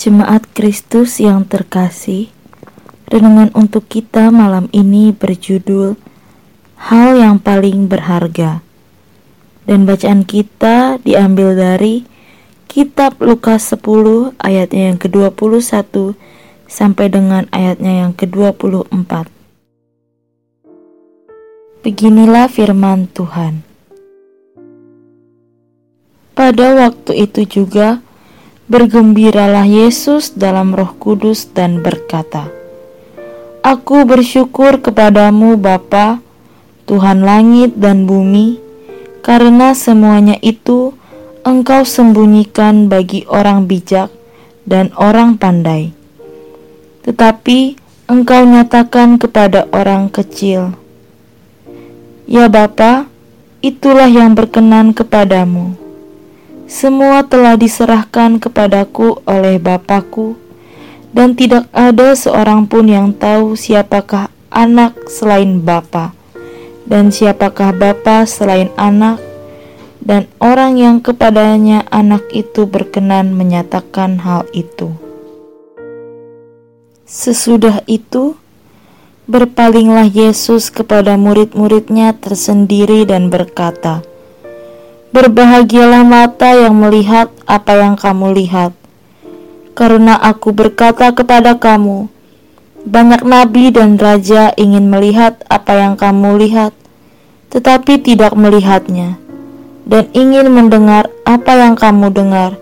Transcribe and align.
Jemaat 0.00 0.48
Kristus 0.56 1.20
yang 1.20 1.44
terkasih, 1.44 2.32
renungan 3.12 3.52
untuk 3.52 3.84
kita 3.84 4.32
malam 4.32 4.72
ini 4.72 5.12
berjudul 5.12 5.92
Hal 6.88 7.20
yang 7.20 7.36
paling 7.36 7.84
berharga. 7.84 8.64
Dan 9.68 9.84
bacaan 9.84 10.24
kita 10.24 10.96
diambil 11.04 11.52
dari 11.52 12.08
Kitab 12.64 13.20
Lukas 13.20 13.76
10 13.76 14.40
ayatnya 14.40 14.88
yang 14.88 14.96
ke-21 14.96 15.68
sampai 16.64 17.06
dengan 17.12 17.44
ayatnya 17.52 18.08
yang 18.08 18.16
ke-24. 18.16 19.28
Beginilah 21.84 22.48
firman 22.48 23.04
Tuhan. 23.12 23.68
Pada 26.32 26.88
waktu 26.88 27.28
itu 27.28 27.44
juga, 27.44 28.00
Bergembiralah 28.70 29.66
Yesus 29.66 30.38
dalam 30.38 30.70
Roh 30.70 30.94
Kudus 30.94 31.50
dan 31.50 31.82
berkata, 31.82 32.46
Aku 33.66 34.06
bersyukur 34.06 34.78
kepadamu 34.78 35.58
Bapa, 35.58 36.22
Tuhan 36.86 37.26
langit 37.26 37.74
dan 37.82 38.06
bumi, 38.06 38.62
karena 39.26 39.74
semuanya 39.74 40.38
itu 40.38 40.94
Engkau 41.42 41.82
sembunyikan 41.82 42.86
bagi 42.86 43.26
orang 43.26 43.66
bijak 43.66 44.06
dan 44.62 44.94
orang 44.94 45.34
pandai. 45.34 45.90
Tetapi 47.02 47.74
Engkau 48.06 48.46
nyatakan 48.46 49.18
kepada 49.18 49.66
orang 49.74 50.06
kecil. 50.06 50.78
Ya 52.30 52.46
Bapa, 52.46 53.10
itulah 53.66 54.06
yang 54.06 54.38
berkenan 54.38 54.94
kepadamu 54.94 55.79
semua 56.70 57.26
telah 57.26 57.58
diserahkan 57.58 58.38
kepadaku 58.38 59.18
oleh 59.26 59.58
Bapakku, 59.58 60.38
dan 61.10 61.34
tidak 61.34 61.66
ada 61.74 62.14
seorang 62.14 62.70
pun 62.70 62.86
yang 62.86 63.10
tahu 63.10 63.58
siapakah 63.58 64.30
anak 64.54 64.94
selain 65.10 65.58
Bapa, 65.66 66.14
dan 66.86 67.10
siapakah 67.10 67.74
Bapa 67.74 68.22
selain 68.22 68.70
anak, 68.78 69.18
dan 69.98 70.30
orang 70.38 70.78
yang 70.78 70.96
kepadanya 71.02 71.90
anak 71.90 72.22
itu 72.30 72.70
berkenan 72.70 73.34
menyatakan 73.34 74.22
hal 74.22 74.46
itu. 74.54 74.94
Sesudah 77.02 77.82
itu, 77.90 78.38
berpalinglah 79.26 80.06
Yesus 80.06 80.70
kepada 80.70 81.18
murid-muridnya 81.18 82.14
tersendiri 82.14 83.02
dan 83.02 83.26
berkata, 83.26 84.06
Berbahagialah 85.10 86.06
mata 86.06 86.54
yang 86.54 86.78
melihat 86.78 87.34
apa 87.42 87.82
yang 87.82 87.98
kamu 87.98 88.30
lihat, 88.30 88.70
karena 89.74 90.14
aku 90.14 90.54
berkata 90.54 91.10
kepada 91.10 91.58
kamu, 91.58 92.06
banyak 92.86 93.26
nabi 93.26 93.74
dan 93.74 93.98
raja 93.98 94.54
ingin 94.54 94.86
melihat 94.86 95.42
apa 95.50 95.74
yang 95.74 95.98
kamu 95.98 96.38
lihat, 96.46 96.70
tetapi 97.50 97.98
tidak 97.98 98.38
melihatnya, 98.38 99.18
dan 99.82 100.06
ingin 100.14 100.46
mendengar 100.46 101.10
apa 101.26 101.58
yang 101.58 101.74
kamu 101.74 102.14
dengar, 102.14 102.54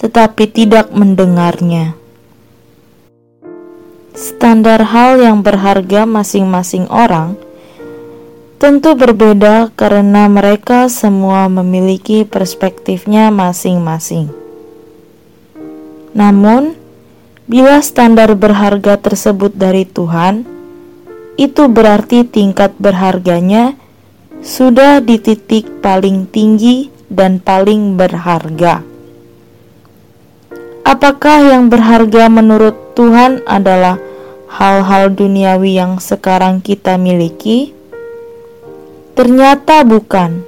tetapi 0.00 0.48
tidak 0.48 0.88
mendengarnya. 0.96 2.00
Standar 4.16 4.88
hal 4.88 5.20
yang 5.20 5.44
berharga 5.44 6.08
masing-masing 6.08 6.88
orang 6.88 7.36
tentu 8.60 8.92
berbeda 8.92 9.72
karena 9.72 10.28
mereka 10.28 10.92
semua 10.92 11.48
memiliki 11.48 12.28
perspektifnya 12.28 13.32
masing-masing. 13.32 14.28
Namun, 16.12 16.76
bila 17.48 17.80
standar 17.80 18.36
berharga 18.36 19.00
tersebut 19.00 19.56
dari 19.56 19.88
Tuhan, 19.88 20.44
itu 21.40 21.72
berarti 21.72 22.28
tingkat 22.28 22.76
berharganya 22.76 23.80
sudah 24.44 25.00
di 25.00 25.16
titik 25.16 25.80
paling 25.80 26.28
tinggi 26.28 26.92
dan 27.08 27.40
paling 27.40 27.96
berharga. 27.96 28.84
Apakah 30.84 31.48
yang 31.48 31.72
berharga 31.72 32.28
menurut 32.28 32.76
Tuhan 32.92 33.40
adalah 33.48 33.96
hal-hal 34.52 35.08
duniawi 35.16 35.80
yang 35.80 35.96
sekarang 35.96 36.60
kita 36.60 37.00
miliki? 37.00 37.79
Ternyata 39.18 39.82
bukan. 39.82 40.46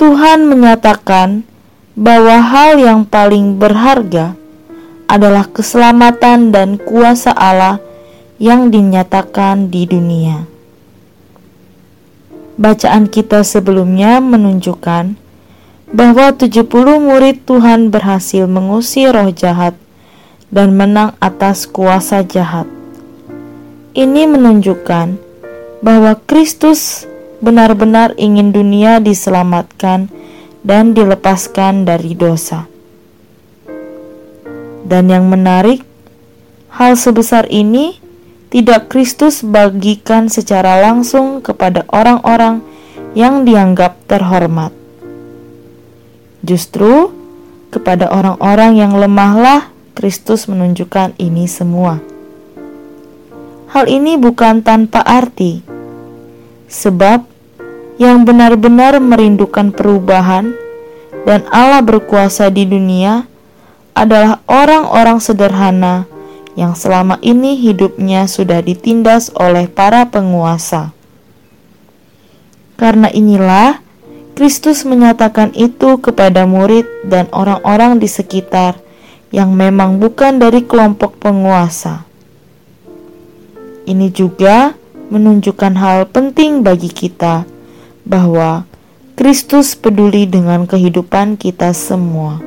Tuhan 0.00 0.48
menyatakan 0.48 1.44
bahwa 1.92 2.40
hal 2.40 2.80
yang 2.80 3.04
paling 3.04 3.60
berharga 3.60 4.32
adalah 5.10 5.44
keselamatan 5.50 6.54
dan 6.54 6.80
kuasa 6.80 7.34
Allah 7.34 7.82
yang 8.40 8.72
dinyatakan 8.72 9.68
di 9.68 9.84
dunia. 9.84 10.48
Bacaan 12.56 13.10
kita 13.10 13.44
sebelumnya 13.44 14.22
menunjukkan 14.24 15.18
bahwa 15.90 16.26
70 16.32 16.64
murid 17.02 17.42
Tuhan 17.44 17.90
berhasil 17.90 18.46
mengusir 18.46 19.10
roh 19.10 19.28
jahat 19.34 19.74
dan 20.48 20.74
menang 20.78 21.18
atas 21.18 21.66
kuasa 21.66 22.22
jahat. 22.22 22.66
Ini 23.92 24.30
menunjukkan 24.30 25.29
bahwa 25.80 26.16
Kristus 26.28 27.08
benar-benar 27.40 28.12
ingin 28.20 28.52
dunia 28.52 29.00
diselamatkan 29.00 30.12
dan 30.60 30.92
dilepaskan 30.92 31.88
dari 31.88 32.12
dosa. 32.12 32.68
Dan 34.84 35.08
yang 35.08 35.28
menarik, 35.28 35.80
hal 36.72 36.96
sebesar 36.96 37.48
ini 37.48 37.96
tidak 38.52 38.92
Kristus 38.92 39.40
bagikan 39.40 40.28
secara 40.28 40.82
langsung 40.84 41.40
kepada 41.40 41.86
orang-orang 41.88 42.60
yang 43.16 43.46
dianggap 43.46 43.96
terhormat. 44.10 44.74
Justru 46.42 47.14
kepada 47.70 48.10
orang-orang 48.10 48.76
yang 48.76 48.92
lemahlah 48.98 49.70
Kristus 49.94 50.50
menunjukkan 50.50 51.14
ini 51.22 51.46
semua. 51.46 52.02
Hal 53.70 53.86
ini 53.86 54.18
bukan 54.18 54.66
tanpa 54.66 54.98
arti, 55.06 55.62
sebab 56.66 57.22
yang 58.02 58.26
benar-benar 58.26 58.98
merindukan 58.98 59.70
perubahan 59.70 60.58
dan 61.22 61.46
Allah 61.54 61.78
berkuasa 61.78 62.50
di 62.50 62.66
dunia 62.66 63.30
adalah 63.94 64.42
orang-orang 64.50 65.22
sederhana 65.22 66.10
yang 66.58 66.74
selama 66.74 67.22
ini 67.22 67.54
hidupnya 67.62 68.26
sudah 68.26 68.58
ditindas 68.58 69.30
oleh 69.38 69.70
para 69.70 70.02
penguasa. 70.10 70.90
Karena 72.74 73.06
inilah 73.06 73.78
Kristus 74.34 74.82
menyatakan 74.82 75.54
itu 75.54 75.94
kepada 76.02 76.42
murid 76.42 77.06
dan 77.06 77.30
orang-orang 77.30 78.02
di 78.02 78.10
sekitar 78.10 78.82
yang 79.30 79.54
memang 79.54 80.02
bukan 80.02 80.42
dari 80.42 80.66
kelompok 80.66 81.22
penguasa. 81.22 82.09
Ini 83.90 84.14
juga 84.14 84.78
menunjukkan 85.10 85.74
hal 85.74 86.06
penting 86.14 86.62
bagi 86.62 86.86
kita 86.86 87.42
bahwa 88.06 88.62
Kristus 89.18 89.74
peduli 89.74 90.30
dengan 90.30 90.62
kehidupan 90.62 91.34
kita 91.34 91.74
semua, 91.74 92.38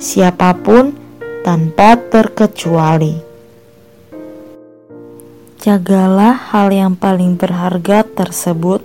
siapa 0.00 0.56
pun 0.56 0.96
tanpa 1.44 2.00
terkecuali. 2.00 3.20
Jagalah 5.60 6.40
hal 6.56 6.72
yang 6.72 6.96
paling 6.96 7.36
berharga 7.36 8.08
tersebut 8.08 8.80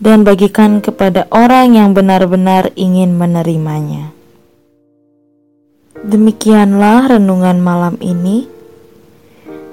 dan 0.00 0.24
bagikan 0.24 0.80
kepada 0.80 1.28
orang 1.28 1.76
yang 1.76 1.92
benar-benar 1.92 2.72
ingin 2.72 3.12
menerimanya. 3.14 4.16
Demikianlah 6.00 7.20
renungan 7.20 7.60
malam 7.60 8.00
ini. 8.00 8.53